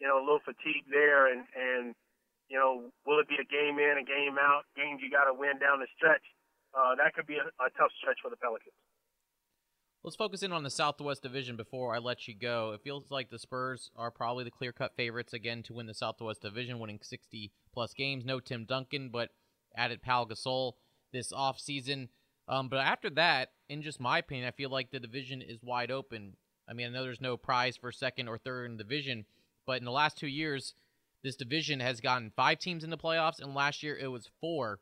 [0.00, 1.94] you know, a little fatigue there, and and
[2.48, 5.34] you know, will it be a game in, a game out, games you got to
[5.34, 6.24] win down the stretch?
[6.74, 8.74] Uh, that could be a, a tough stretch for the Pelicans.
[10.02, 12.72] Let's focus in on the Southwest Division before I let you go.
[12.72, 15.92] It feels like the Spurs are probably the clear cut favorites again to win the
[15.92, 18.24] Southwest Division, winning 60 plus games.
[18.24, 19.28] No Tim Duncan, but
[19.76, 20.72] added Pau Gasol
[21.12, 22.08] this offseason.
[22.48, 25.90] Um, but after that, in just my opinion, I feel like the division is wide
[25.90, 26.32] open.
[26.66, 29.26] I mean, I know there's no prize for second or third in the division,
[29.66, 30.72] but in the last two years,
[31.22, 34.80] this division has gotten five teams in the playoffs, and last year it was four.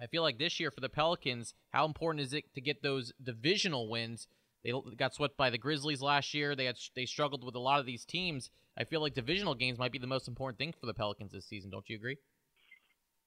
[0.00, 3.12] I feel like this year for the Pelicans, how important is it to get those
[3.22, 4.26] divisional wins?
[4.64, 6.54] They got swept by the Grizzlies last year.
[6.54, 8.50] They had they struggled with a lot of these teams.
[8.76, 11.46] I feel like divisional games might be the most important thing for the Pelicans this
[11.46, 11.70] season.
[11.70, 12.16] Don't you agree?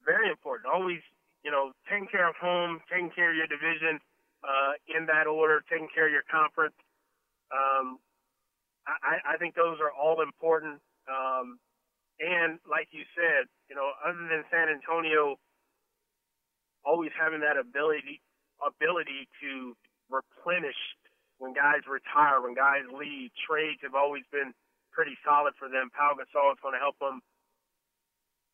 [0.05, 0.71] Very important.
[0.71, 1.01] Always,
[1.43, 3.99] you know, taking care of home, taking care of your division
[4.43, 6.75] uh, in that order, taking care of your conference.
[7.51, 7.99] Um,
[8.87, 10.81] I, I think those are all important.
[11.07, 11.59] Um,
[12.19, 15.39] and like you said, you know, other than San Antonio
[16.85, 18.19] always having that ability
[18.59, 19.75] ability to
[20.11, 20.77] replenish
[21.43, 23.35] when guys retire, when guys leave.
[23.35, 24.55] Trades have always been
[24.95, 25.91] pretty solid for them.
[25.91, 27.19] Pau Gasol is going to help them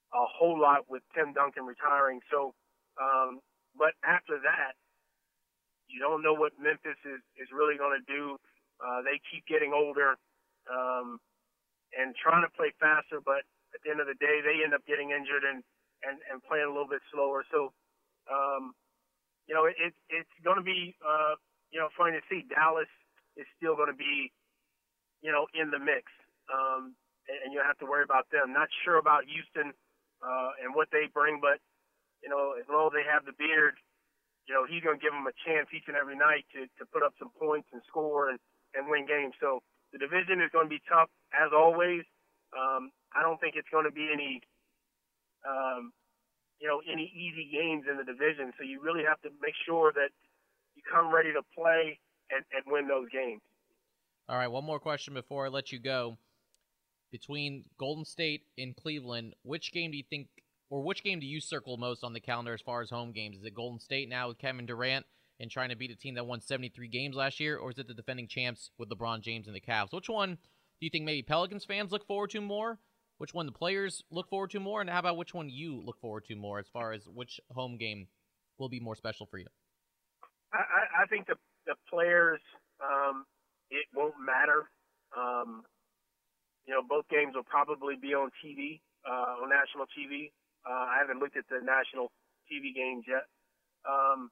[0.09, 2.17] a whole lot with Tim Duncan retiring.
[2.33, 2.57] So,
[2.97, 3.45] um,
[3.77, 4.73] but after that,
[5.85, 8.41] you don't know what Memphis is, is really going to do.
[8.81, 10.17] Uh, they keep getting older
[10.65, 11.21] um,
[11.93, 13.45] and trying to play faster, but
[13.77, 15.61] at the end of the day, they end up getting injured and,
[16.01, 17.45] and, and playing a little bit slower.
[17.53, 17.69] So,
[18.25, 18.73] um,
[19.45, 21.37] you know, it, it's going to be uh,
[21.71, 22.89] you know, funny to see Dallas
[23.37, 24.31] is still going to be,
[25.21, 26.09] you know, in the mix.
[26.49, 26.95] Um,
[27.29, 28.51] and, and you have to worry about them.
[28.53, 29.73] Not sure about Houston
[30.21, 31.61] uh, and what they bring, but
[32.23, 33.79] you know, as long as they have the beard,
[34.47, 36.83] you know, he's going to give them a chance each and every night to to
[36.89, 38.39] put up some points and score and
[38.75, 39.33] and win games.
[39.39, 39.61] So
[39.93, 42.03] the division is going to be tough as always.
[42.53, 44.41] Um, I don't think it's going to be any,
[45.45, 45.93] um,
[46.57, 48.53] you know, any easy games in the division.
[48.57, 50.09] So you really have to make sure that
[50.79, 51.99] you come ready to play
[52.31, 53.41] and, and win those games.
[54.27, 56.17] All right, one more question before I let you go.
[57.11, 60.27] Between Golden State and Cleveland, which game do you think,
[60.69, 63.37] or which game do you circle most on the calendar as far as home games?
[63.37, 65.05] Is it Golden State now with Kevin Durant
[65.39, 67.87] and trying to beat a team that won 73 games last year, or is it
[67.87, 69.91] the defending champs with LeBron James and the Cavs?
[69.91, 72.77] Which one do you think maybe Pelicans fans look forward to more?
[73.17, 74.81] Which one the players look forward to more?
[74.81, 77.77] And how about which one you look forward to more as far as which home
[77.77, 78.07] game
[78.59, 79.47] will be more special for you?
[80.53, 81.35] I, I think the
[81.67, 82.41] the players,
[82.81, 83.25] um,
[83.69, 84.69] it won't matter.
[85.13, 85.61] Um,
[86.65, 90.31] you know, both games will probably be on TV, uh, on national TV.
[90.65, 92.11] Uh, I haven't looked at the national
[92.49, 93.29] TV games yet.
[93.85, 94.29] Um,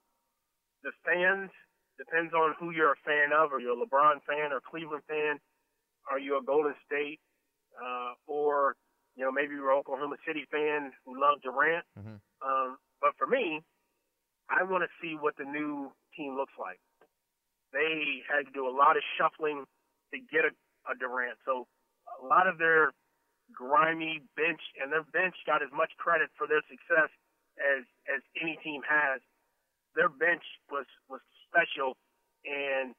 [0.84, 1.50] the fans
[1.98, 3.54] depends on who you're a fan of.
[3.54, 5.40] Are you a LeBron fan or Cleveland fan?
[6.10, 7.20] Are you a Golden State
[7.78, 8.76] uh, or
[9.16, 11.86] you know maybe you're an Oklahoma City fan who loves Durant?
[11.98, 12.18] Mm-hmm.
[12.42, 13.62] Um, but for me,
[14.50, 16.80] I want to see what the new team looks like.
[17.74, 19.66] They had to do a lot of shuffling
[20.14, 20.52] to get a,
[20.88, 21.38] a Durant.
[21.44, 21.68] So
[22.22, 22.96] a lot of their
[23.52, 27.12] grimy bench and their bench got as much credit for their success
[27.60, 29.20] as as any team has.
[29.96, 32.00] Their bench was was special,
[32.46, 32.96] and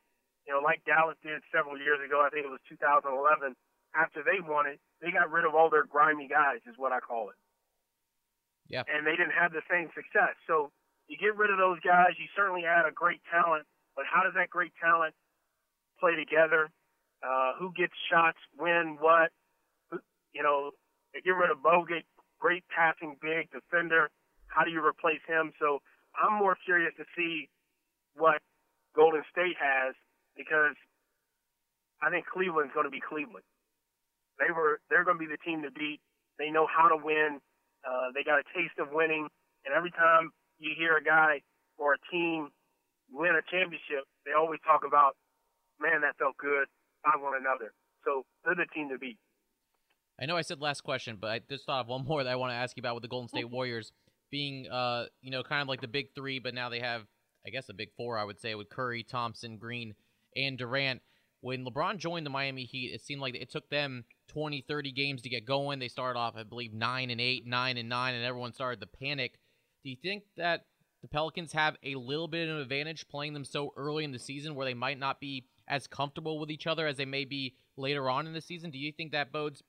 [0.49, 2.25] you know, like Dallas did several years ago.
[2.25, 3.57] I think it was 2011.
[3.97, 7.01] After they won it, they got rid of all their grimy guys, is what I
[7.01, 7.39] call it.
[8.69, 8.85] Yeah.
[8.85, 10.37] And they didn't have the same success.
[10.45, 10.69] So
[11.09, 13.65] you get rid of those guys, you certainly add a great talent,
[13.97, 15.15] but how does that great talent
[15.99, 16.71] play together?
[17.25, 19.33] Uh, who gets shots, when, what?
[20.33, 20.71] You know,
[21.25, 22.05] get rid of Bogut,
[22.39, 24.11] great passing big defender.
[24.47, 25.53] How do you replace him?
[25.59, 25.81] So
[26.15, 27.49] I'm more curious to see
[28.15, 28.39] what
[28.95, 29.95] Golden State has
[30.37, 30.77] because
[32.03, 33.45] I think Cleveland's going to be Cleveland.
[34.39, 35.99] They were they're going to be the team to beat.
[36.39, 37.41] They know how to win.
[37.83, 39.27] Uh, they got a taste of winning,
[39.67, 41.43] and every time you hear a guy
[41.79, 42.51] or a team
[43.11, 45.17] win a championship, they always talk about,
[45.81, 46.67] man, that felt good.
[47.05, 47.73] I want another.
[48.05, 49.19] So they're the team to beat.
[50.21, 52.37] I know I said last question, but I just thought of one more that I
[52.37, 53.93] want to ask you about with the Golden State Warriors
[54.31, 57.03] being, uh, you know, kind of like the big three, but now they have,
[57.47, 59.95] I guess, a big four, I would say, with Curry, Thompson, Green,
[60.37, 61.03] and Durant.
[61.41, 65.23] When LeBron joined the Miami Heat, it seemed like it took them 20, 30 games
[65.23, 65.79] to get going.
[65.79, 68.87] They started off, I believe, 9 and 8, 9 and 9, and everyone started to
[68.87, 69.39] panic.
[69.83, 70.65] Do you think that
[71.03, 74.19] the Pelicans have a little bit of an advantage playing them so early in the
[74.19, 77.55] season where they might not be as comfortable with each other as they may be
[77.77, 78.71] later on in the season?
[78.71, 79.63] Do you think that bodes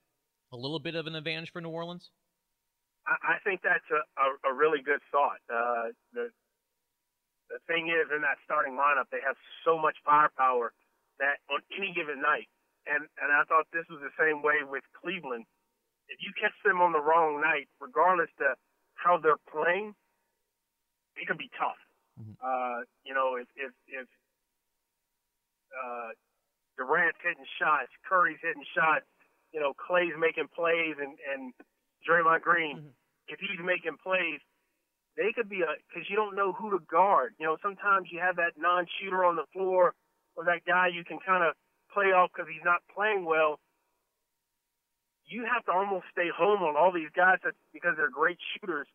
[0.52, 2.10] a little bit of an advantage for New Orleans?
[3.06, 5.42] I, think that's a, a, a really good thought.
[5.50, 6.30] Uh, the
[7.50, 9.34] the thing is, in that starting lineup, they have
[9.66, 10.70] so much firepower
[11.18, 12.46] that on any given night,
[12.86, 15.46] and and I thought this was the same way with Cleveland.
[16.06, 18.54] If you catch them on the wrong night, regardless to
[18.94, 19.98] how they're playing,
[21.16, 21.78] it can be tough.
[22.20, 22.36] Mm-hmm.
[22.38, 24.06] Uh, you know, if if if
[25.72, 26.10] uh,
[26.76, 29.06] Durant's hitting shots, Curry's hitting shots,
[29.52, 31.52] you know, Clay's making plays, and and
[32.06, 32.94] Draymond Green, mm-hmm.
[33.28, 34.40] if he's making plays,
[35.16, 37.34] they could be a because you don't know who to guard.
[37.38, 39.94] You know, sometimes you have that non-shooter on the floor
[40.36, 41.54] or that guy you can kind of
[41.92, 43.58] play off because he's not playing well.
[45.26, 48.86] You have to almost stay home on all these guys that, because they're great shooters.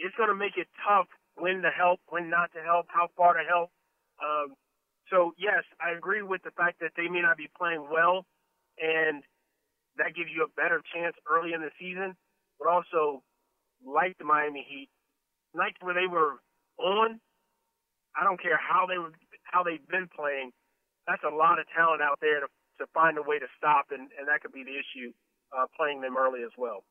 [0.00, 3.34] It's going to make it tough when to help, when not to help, how far
[3.34, 3.70] to help.
[4.20, 4.56] Um,
[5.12, 8.24] so yes, I agree with the fact that they may not be playing well,
[8.80, 9.22] and
[9.98, 12.16] that gives you a better chance early in the season.
[12.58, 13.22] But also,
[13.84, 14.88] like the Miami Heat,
[15.54, 16.40] nights where they were
[16.78, 17.20] on,
[18.16, 19.12] I don't care how they were,
[19.44, 20.52] how they've been playing.
[21.06, 22.46] That's a lot of talent out there to
[22.80, 25.12] to find a way to stop, and, and that could be the issue,
[25.52, 26.82] uh, playing them early as well.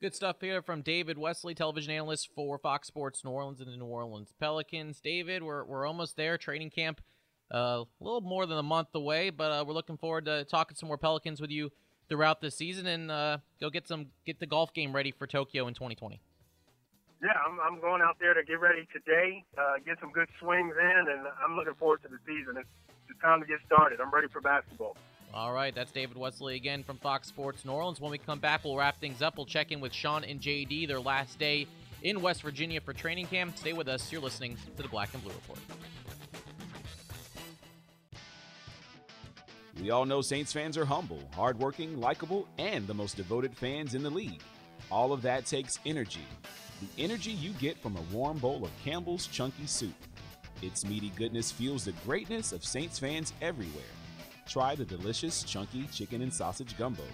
[0.00, 3.76] Good stuff here from David Wesley, television analyst for Fox Sports New Orleans and the
[3.76, 5.00] New Orleans Pelicans.
[5.00, 6.38] David, we're, we're almost there.
[6.38, 7.00] Training camp
[7.52, 10.76] uh, a little more than a month away, but uh, we're looking forward to talking
[10.76, 11.72] some more Pelicans with you
[12.08, 15.66] throughout the season and uh, go get some get the golf game ready for Tokyo
[15.66, 16.20] in 2020.
[17.20, 20.74] Yeah, I'm, I'm going out there to get ready today, uh, get some good swings
[20.80, 22.56] in, and I'm looking forward to the season.
[22.56, 22.68] It's,
[23.10, 24.00] it's time to get started.
[24.00, 24.96] I'm ready for basketball.
[25.34, 28.00] All right, that's David Wesley again from Fox Sports New Orleans.
[28.00, 29.36] When we come back, we'll wrap things up.
[29.36, 31.66] We'll check in with Sean and JD, their last day
[32.02, 33.58] in West Virginia for training camp.
[33.58, 34.10] Stay with us.
[34.10, 35.58] You're listening to the Black and Blue Report.
[39.80, 44.02] We all know Saints fans are humble, hardworking, likable, and the most devoted fans in
[44.02, 44.42] the league.
[44.90, 46.26] All of that takes energy.
[46.80, 49.94] The energy you get from a warm bowl of Campbell's Chunky Soup.
[50.62, 53.84] Its meaty goodness fuels the greatness of Saints fans everywhere
[54.48, 57.04] try the delicious chunky chicken and sausage gumbo.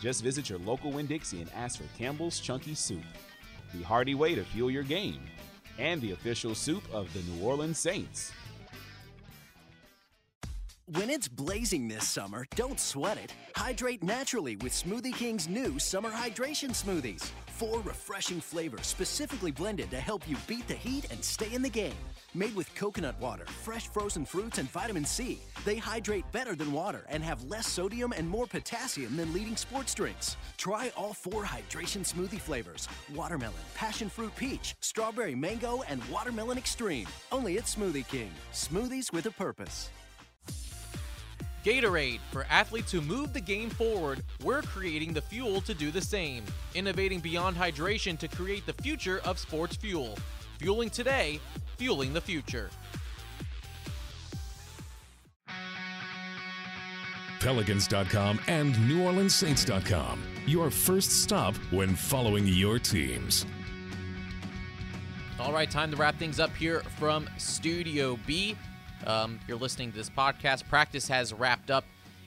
[0.00, 3.02] Just visit your local Winn Dixie and ask for Campbell's Chunky Soup,
[3.74, 5.20] the hearty way to fuel your game,
[5.78, 8.32] and the official soup of the New Orleans Saints.
[10.94, 13.34] When it's blazing this summer, don't sweat it.
[13.56, 17.28] Hydrate naturally with Smoothie King's new summer hydration smoothies.
[17.56, 21.70] Four refreshing flavors specifically blended to help you beat the heat and stay in the
[21.70, 21.94] game.
[22.34, 27.06] Made with coconut water, fresh frozen fruits, and vitamin C, they hydrate better than water
[27.08, 30.36] and have less sodium and more potassium than leading sports drinks.
[30.58, 37.06] Try all four hydration smoothie flavors watermelon, passion fruit peach, strawberry mango, and watermelon extreme.
[37.32, 38.32] Only at Smoothie King.
[38.52, 39.88] Smoothies with a purpose.
[41.66, 42.20] Gatorade.
[42.30, 46.44] For athletes who move the game forward, we're creating the fuel to do the same.
[46.76, 50.16] Innovating beyond hydration to create the future of sports fuel.
[50.60, 51.40] Fueling today,
[51.76, 52.70] fueling the future.
[57.40, 60.22] Pelicans.com and NewOrleansSaints.com.
[60.46, 63.44] Your first stop when following your teams.
[65.40, 68.56] All right, time to wrap things up here from Studio B.
[69.04, 70.68] Um, you're listening to this podcast.
[70.68, 71.84] Practice has wrapped up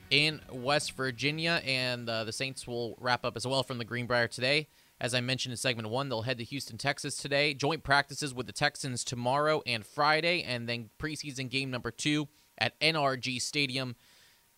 [0.10, 4.28] in West Virginia, and uh, the Saints will wrap up as well from the Greenbrier
[4.28, 4.68] today.
[5.02, 7.54] As I mentioned in segment one, they'll head to Houston, Texas today.
[7.54, 12.28] Joint practices with the Texans tomorrow and Friday, and then preseason game number two
[12.58, 13.96] at NRG Stadium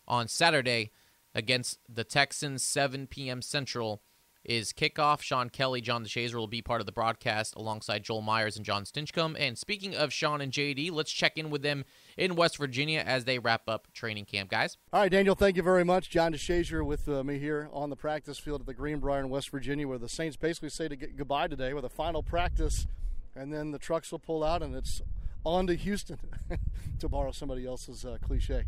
[0.08, 0.91] on Saturday
[1.36, 3.41] against the Texans, 7 p.m.
[3.41, 4.02] Central
[4.43, 5.21] is kickoff.
[5.21, 8.84] Sean Kelly, John DeShazo will be part of the broadcast alongside Joel Meyers and John
[8.84, 9.36] Stinchcomb.
[9.39, 11.86] And speaking of Sean and JD, let's check in with them
[12.17, 14.77] in West Virginia as they wrap up training camp, guys.
[14.91, 16.10] All right, Daniel, thank you very much.
[16.10, 19.51] John DeShazo with uh, me here on the practice field at the Greenbrier in West
[19.51, 22.88] Virginia, where the Saints basically say to get goodbye today with a final practice,
[23.36, 25.01] and then the trucks will pull out and it's
[25.43, 26.19] on to Houston,
[26.99, 28.65] to borrow somebody else's uh, cliche.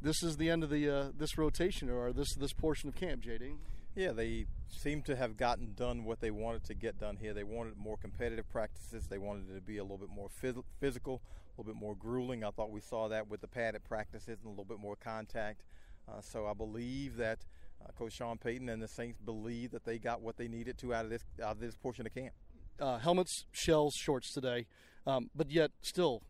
[0.00, 3.22] This is the end of the uh, this rotation or this this portion of camp,
[3.22, 3.56] JD.
[3.98, 7.34] Yeah, they seem to have gotten done what they wanted to get done here.
[7.34, 9.08] They wanted more competitive practices.
[9.08, 11.96] They wanted it to be a little bit more phys- physical, a little bit more
[11.96, 12.44] grueling.
[12.44, 15.64] I thought we saw that with the padded practices and a little bit more contact.
[16.08, 17.40] Uh, so I believe that
[17.84, 20.94] uh, Coach Sean Payton and the Saints believe that they got what they needed to
[20.94, 22.34] out of this out of this portion of camp.
[22.78, 24.68] Uh, helmets, shells, shorts today,
[25.08, 26.22] um, but yet still,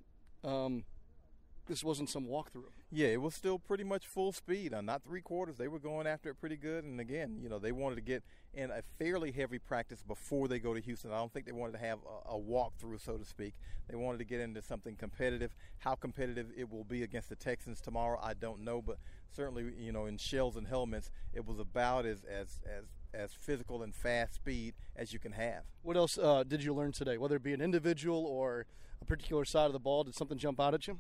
[0.43, 0.85] um,
[1.67, 2.73] this wasn't some walkthrough.
[2.91, 4.73] Yeah, it was still pretty much full speed.
[4.73, 5.59] Uh, not three quarters.
[5.59, 6.85] They were going after it pretty good.
[6.85, 8.23] And again, you know, they wanted to get
[8.55, 11.13] in a fairly heavy practice before they go to Houston.
[11.13, 13.53] I don't think they wanted to have a, a walkthrough, so to speak.
[13.91, 15.55] They wanted to get into something competitive.
[15.81, 18.81] How competitive it will be against the Texans tomorrow, I don't know.
[18.81, 18.97] But
[19.31, 23.83] certainly, you know, in shells and helmets, it was about as as as as physical
[23.83, 25.65] and fast speed as you can have.
[25.83, 27.19] What else uh, did you learn today?
[27.19, 28.65] Whether it be an individual or
[29.01, 30.99] a particular side of the ball, did something jump out at you?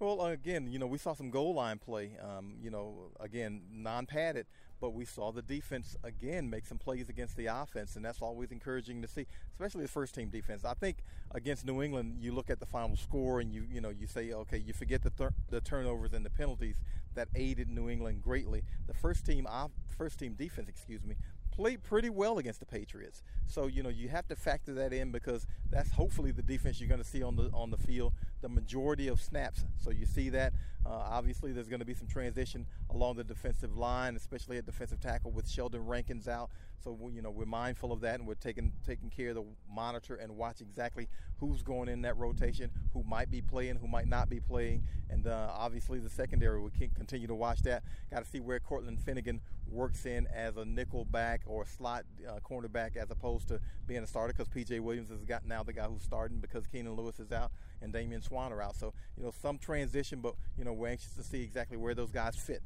[0.00, 2.16] Well, again, you know, we saw some goal line play.
[2.22, 4.46] Um, you know, again, non-padded,
[4.80, 8.52] but we saw the defense again make some plays against the offense, and that's always
[8.52, 10.64] encouraging to see, especially the first team defense.
[10.64, 10.98] I think
[11.32, 14.32] against New England, you look at the final score and you you know you say,
[14.32, 16.76] okay, you forget the th- the turnovers and the penalties
[17.14, 18.62] that aided New England greatly.
[18.86, 21.16] The first team off, first team defense, excuse me,
[21.58, 23.20] played pretty well against the Patriots.
[23.46, 26.88] So you know you have to factor that in because that's hopefully the defense you're
[26.88, 29.64] going to see on the on the field the majority of snaps.
[29.76, 30.52] So you see that.
[30.86, 35.00] Uh, obviously, there's going to be some transition along the defensive line, especially at defensive
[35.00, 36.50] tackle with Sheldon Rankins out.
[36.82, 39.44] So we, you know we're mindful of that, and we're taking taking care of the
[39.68, 41.08] monitor and watch exactly
[41.40, 45.26] who's going in that rotation, who might be playing, who might not be playing, and
[45.26, 47.82] uh, obviously the secondary we can continue to watch that.
[48.12, 49.40] Got to see where Cortland Finnegan
[49.70, 54.06] works in as a nickel back or slot uh, cornerback as opposed to being a
[54.06, 57.32] starter because PJ Williams has got now the guy who's starting because Keenan Lewis is
[57.32, 57.50] out
[57.82, 58.76] and Damian Swann are out.
[58.76, 62.10] So you know some transition, but you know we're anxious to see exactly where those
[62.10, 62.62] guys fit.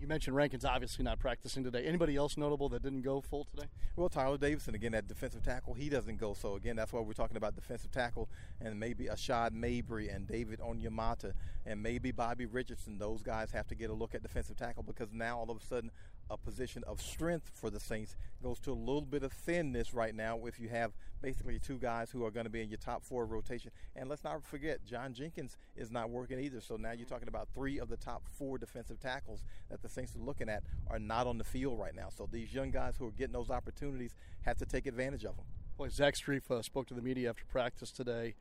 [0.00, 1.84] You mentioned Rankins obviously not practicing today.
[1.84, 3.68] Anybody else notable that didn't go full today?
[3.94, 6.34] Well, Tyeler Davison again at defensive tackle, he doesn't go.
[6.34, 8.28] So again, that's why we're talking about defensive tackle
[8.60, 11.34] and maybe Ashaad Mabry and David Onyemata
[11.64, 12.98] and maybe Bobby Richardson.
[12.98, 15.64] Those guys have to get a look at defensive tackle because now all of a
[15.64, 15.92] sudden
[16.30, 20.14] a position of strength for the Saints goes to a little bit of thinness right
[20.14, 23.04] now if you have basically two guys who are going to be in your top
[23.04, 23.70] four rotation.
[23.94, 26.60] And let's not forget, John Jenkins is not working either.
[26.60, 30.16] So now you're talking about three of the top four defensive tackles that the Saints
[30.16, 32.08] are looking at are not on the field right now.
[32.08, 35.44] So these young guys who are getting those opportunities have to take advantage of them.
[35.76, 38.34] Boy, Zach Strief uh, spoke to the media after practice today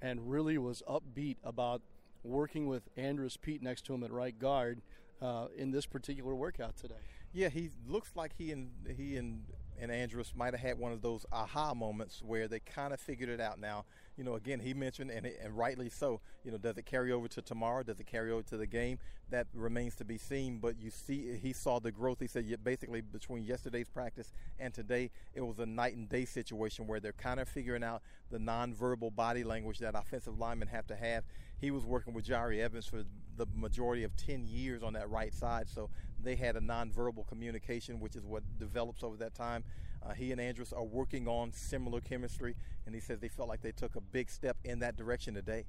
[0.00, 1.82] and really was upbeat about
[2.22, 4.80] working with Andrus Peat next to him at right guard
[5.20, 6.94] uh, in this particular workout today.
[7.32, 9.44] Yeah, he looks like he and he and
[9.80, 13.30] and Andrus might have had one of those aha moments where they kind of figured
[13.30, 13.58] it out.
[13.58, 17.12] Now, you know, again, he mentioned, and, and rightly so, you know, does it carry
[17.12, 17.82] over to tomorrow?
[17.82, 18.98] Does it carry over to the game?
[19.30, 20.58] That remains to be seen.
[20.58, 22.20] But you see, he saw the growth.
[22.20, 26.86] He said basically between yesterday's practice and today, it was a night and day situation
[26.86, 30.96] where they're kind of figuring out the nonverbal body language that offensive linemen have to
[30.96, 31.24] have.
[31.60, 33.04] He was working with Jahri Evans for
[33.36, 35.68] the majority of 10 years on that right side.
[35.68, 35.90] So
[36.22, 39.64] they had a nonverbal communication, which is what develops over that time.
[40.02, 42.56] Uh, he and Andrus are working on similar chemistry,
[42.86, 45.64] and he says they felt like they took a big step in that direction today.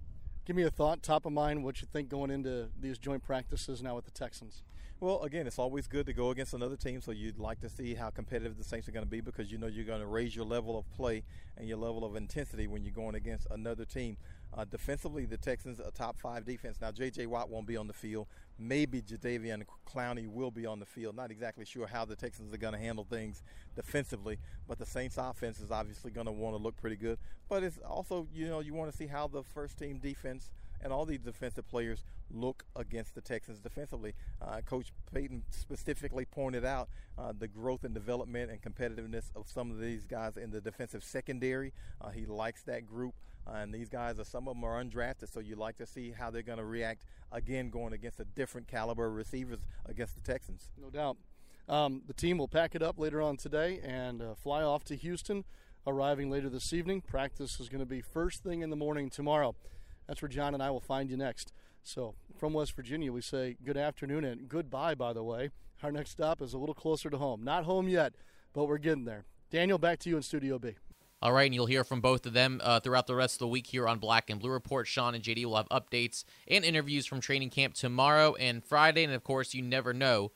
[0.46, 3.84] Give me a thought, top of mind, what you think going into these joint practices
[3.84, 4.64] now with the Texans.
[5.00, 7.96] Well, again, it's always good to go against another team, so you'd like to see
[7.96, 10.36] how competitive the Saints are going to be because you know you're going to raise
[10.36, 11.24] your level of play
[11.58, 14.18] and your level of intensity when you're going against another team.
[14.54, 16.78] Uh, defensively, the Texans a top five defense.
[16.82, 17.26] Now, J.J.
[17.28, 18.28] Watt won't be on the field.
[18.60, 21.16] Maybe Jadeveon Clowney will be on the field.
[21.16, 23.44] Not exactly sure how the Texans are going to handle things
[23.76, 24.38] defensively,
[24.68, 27.18] but the Saints' offense is obviously going to want to look pretty good.
[27.50, 30.50] But it's also, you know, you want to see how the first team defense
[30.84, 34.14] and all these defensive players look against the Texans defensively.
[34.42, 39.72] Uh, Coach Payton specifically pointed out uh, the growth and development and competitiveness of some
[39.72, 41.74] of these guys in the defensive secondary.
[42.00, 43.14] Uh, he likes that group.
[43.48, 46.12] Uh, and these guys are some of them are undrafted, so you like to see
[46.12, 50.22] how they're going to react again going against a different caliber of receivers against the
[50.22, 50.70] Texans.
[50.80, 51.18] No doubt.
[51.68, 54.96] Um, the team will pack it up later on today and uh, fly off to
[54.96, 55.46] Houston,
[55.88, 57.02] arriving later this evening.
[57.02, 59.56] Practice is going to be first thing in the morning tomorrow.
[60.08, 61.54] That's where John and I will find you next.
[61.84, 65.50] So, from West Virginia, we say good afternoon and goodbye, by the way.
[65.82, 67.44] Our next stop is a little closer to home.
[67.44, 68.14] Not home yet,
[68.54, 69.26] but we're getting there.
[69.50, 70.76] Daniel, back to you in Studio B.
[71.24, 73.48] All right, and you'll hear from both of them uh, throughout the rest of the
[73.48, 74.88] week here on Black and Blue Report.
[74.88, 79.04] Sean and JD will have updates and interviews from training camp tomorrow and Friday.
[79.04, 80.32] And of course, you never know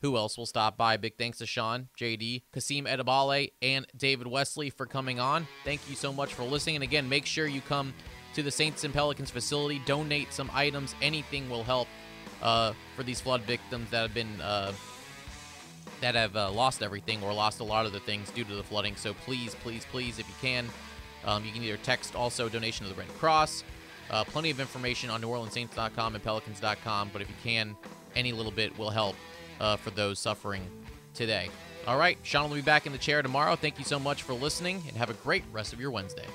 [0.00, 0.96] who else will stop by.
[0.96, 5.46] Big thanks to Sean, JD, Kasim Edebali, and David Wesley for coming on.
[5.64, 6.76] Thank you so much for listening.
[6.76, 7.92] And again, make sure you come
[8.32, 10.94] to the Saints and Pelicans facility, donate some items.
[11.02, 11.88] Anything will help
[12.40, 14.40] uh, for these flood victims that have been.
[14.40, 14.72] Uh,
[16.00, 18.62] that have uh, lost everything or lost a lot of the things due to the
[18.62, 18.96] flooding.
[18.96, 20.66] So please, please, please, if you can,
[21.24, 23.64] um, you can either text also donation to the Red Cross.
[24.10, 27.10] Uh, plenty of information on NewOrleansSaints.com and Pelicans.com.
[27.12, 27.76] But if you can,
[28.16, 29.16] any little bit will help
[29.60, 30.66] uh, for those suffering
[31.14, 31.48] today.
[31.86, 33.56] All right, Sean will be back in the chair tomorrow.
[33.56, 36.26] Thank you so much for listening and have a great rest of your Wednesday.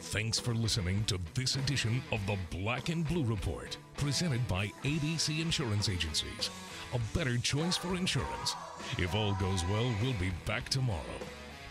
[0.00, 5.40] Thanks for listening to this edition of the Black and Blue Report, presented by ABC
[5.40, 6.50] Insurance Agencies.
[6.94, 8.54] A better choice for insurance.
[8.98, 11.18] If all goes well, we'll be back tomorrow.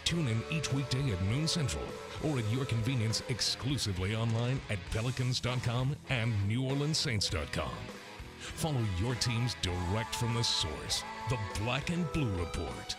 [0.06, 1.84] Tune in each weekday at noon central
[2.24, 7.72] or at your convenience exclusively online at pelicans.com and neworleanssaints.com.
[8.40, 12.96] Follow your teams direct from the source, the Black and Blue Report.